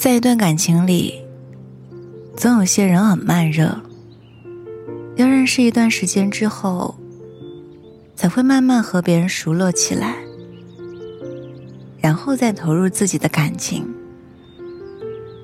[0.00, 1.20] 在一段感情里，
[2.34, 3.78] 总有些人很慢热，
[5.16, 6.94] 要认识一段时间之后，
[8.16, 10.14] 才会慢慢和别人熟络起来，
[12.00, 13.86] 然后再投入自己的感情。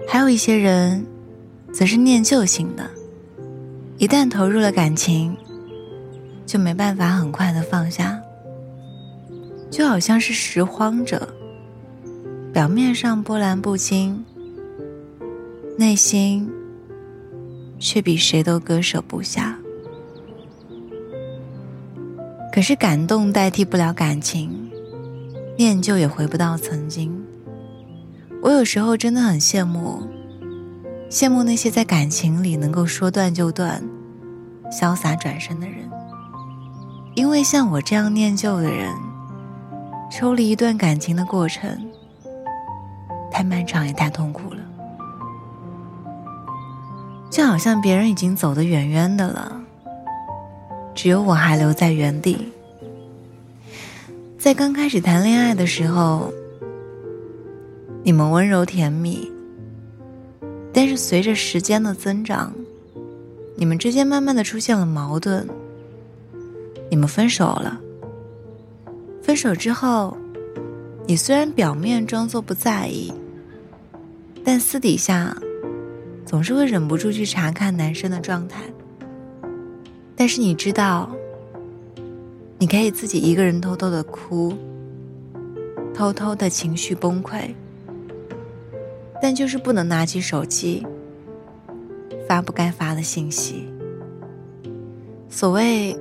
[0.09, 1.05] 还有一些人，
[1.71, 2.89] 则是念旧型的，
[3.99, 5.37] 一旦投入了感情，
[6.47, 8.19] 就没办法很快的放下，
[9.71, 11.29] 就好像是拾荒者，
[12.55, 14.25] 表面上波澜不惊。
[15.79, 16.51] 内心
[17.79, 19.59] 却比谁都割舍不下。
[22.51, 24.71] 可是感动代替不了感情，
[25.59, 27.23] 念旧也回不到曾经。
[28.43, 30.03] 我有时候真的很羡慕，
[31.11, 33.83] 羡慕那些在感情里能够说断就断、
[34.71, 35.77] 潇洒转身的人。
[37.15, 38.95] 因为像我这样念旧的人，
[40.11, 41.87] 抽离一段感情的过程，
[43.31, 44.61] 太漫长也太痛苦了。
[47.31, 49.61] 就好像别人已经走得远远的了，
[50.95, 52.53] 只有我还留在原地。
[54.39, 56.33] 在刚开始谈恋爱的时候，
[58.03, 59.31] 你们温柔甜蜜，
[60.73, 62.53] 但是随着时间的增长，
[63.57, 65.47] 你们之间慢慢的出现了矛盾，
[66.89, 67.81] 你们分手了。
[69.21, 70.17] 分手之后，
[71.07, 73.13] 你虽然表面装作不在意，
[74.45, 75.37] 但私底下。
[76.27, 78.65] 总是会忍不住去查看男生的状态，
[80.17, 81.09] 但是你知道，
[82.59, 84.53] 你可以自己一个人偷偷的哭，
[85.95, 87.55] 偷偷的情绪崩溃，
[89.23, 90.85] 但就是不能拿起手机
[92.29, 93.69] 发不该发的信息。
[95.29, 95.97] 所谓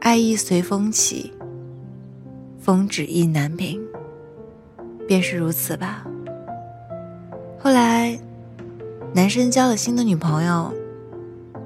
[0.00, 1.32] 爱意随风起，
[2.58, 3.80] 风止意难平，
[5.06, 6.04] 便是如此吧。
[7.56, 8.18] 后来。
[9.14, 10.72] 男生交了新的女朋友，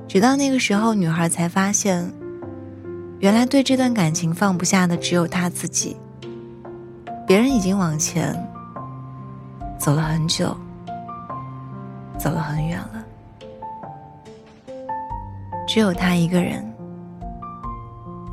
[0.09, 2.13] 直到那个时候，女孩才发现，
[3.21, 5.97] 原来对这段感情放不下的只有他自己。
[7.25, 8.35] 别人已经往前
[9.79, 10.57] 走了很久，
[12.19, 13.05] 走了很远了，
[15.69, 16.69] 只有他一个人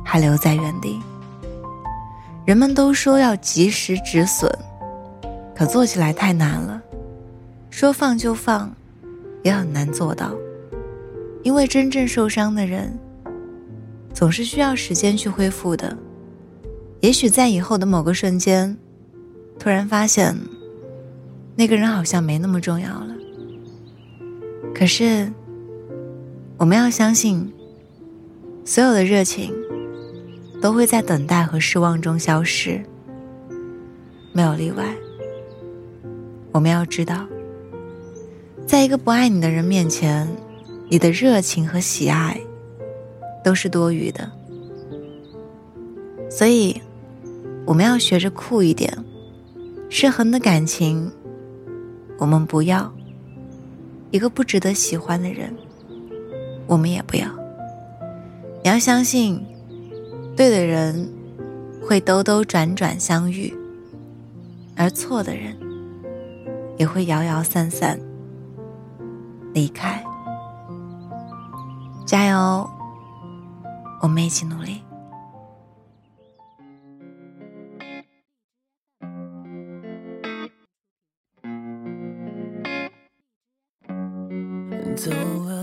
[0.04, 1.00] 还留在原地。
[2.44, 4.50] 人们都说要及时止损，
[5.54, 6.82] 可做起来太难了，
[7.70, 8.74] 说放就放。
[9.44, 10.34] 也很难做到，
[11.42, 12.98] 因为真正受伤的人，
[14.12, 15.96] 总是需要时间去恢复的。
[17.00, 18.74] 也许在以后的某个瞬间，
[19.58, 20.34] 突然发现，
[21.54, 23.14] 那个人好像没那么重要了。
[24.74, 25.30] 可是，
[26.56, 27.52] 我们要相信，
[28.64, 29.52] 所有的热情，
[30.62, 32.82] 都会在等待和失望中消失，
[34.32, 34.86] 没有例外。
[36.50, 37.26] 我们要知道。
[38.66, 40.28] 在一个不爱你的人面前，
[40.88, 42.40] 你的热情和喜爱
[43.44, 44.30] 都是多余的。
[46.30, 46.80] 所以，
[47.66, 48.92] 我们要学着酷一点。
[49.90, 51.08] 失衡的感情，
[52.18, 52.90] 我们不要；
[54.10, 55.54] 一个不值得喜欢的人，
[56.66, 57.28] 我们也不要。
[58.64, 59.40] 你要相信，
[60.34, 61.08] 对的人
[61.80, 63.54] 会兜兜转转相遇，
[64.74, 65.54] 而错的人
[66.76, 68.00] 也会摇摇散散。
[69.54, 70.04] 离开，
[72.04, 72.68] 加油！
[74.02, 74.82] 我们一起努力。
[84.96, 85.10] 走
[85.48, 85.53] 啊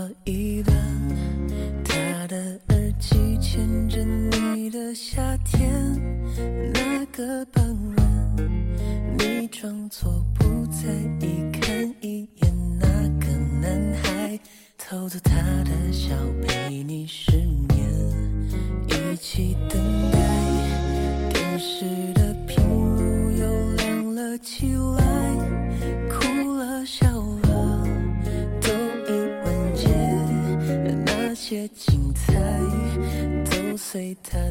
[33.92, 34.41] 随他。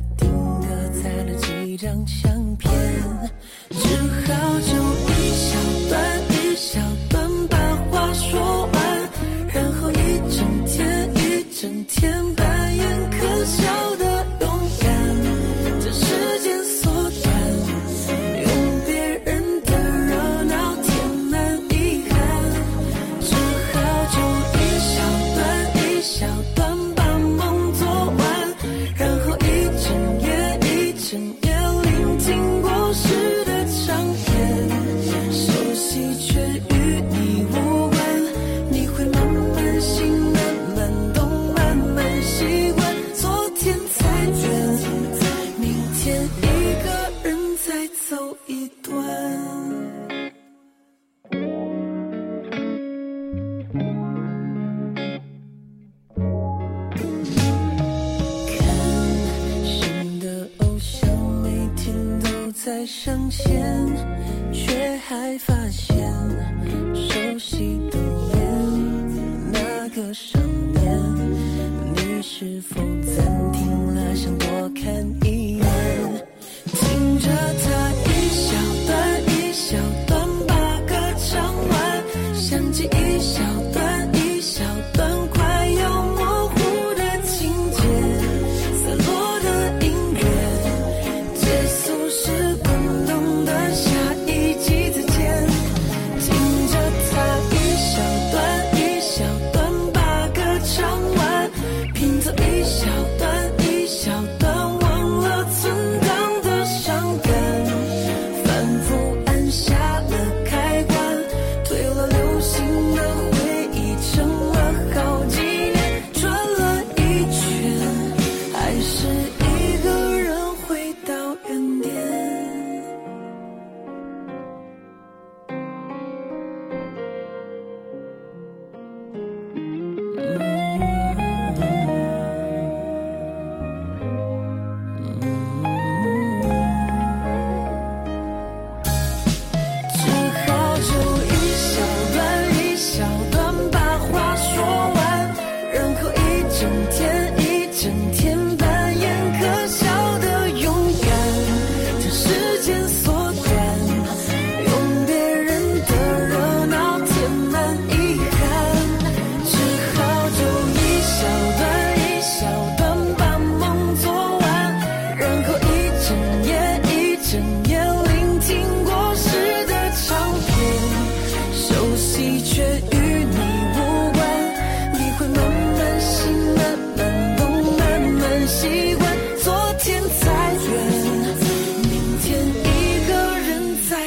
[63.31, 63.87] 前，
[64.51, 65.97] 却还发现
[66.93, 67.97] 熟悉的
[68.33, 70.37] 脸，那个少
[70.73, 70.99] 年，
[71.95, 72.75] 你是否
[73.05, 75.65] 暂停了，想多看一眼？
[76.65, 78.10] 听着他。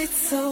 [0.05, 0.44] it's so